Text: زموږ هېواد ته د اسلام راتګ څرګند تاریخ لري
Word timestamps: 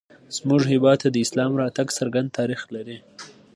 زموږ 0.37 0.61
هېواد 0.73 0.97
ته 1.03 1.07
د 1.11 1.17
اسلام 1.25 1.51
راتګ 1.61 1.87
څرګند 1.97 2.33
تاریخ 2.37 2.61
لري 2.75 2.97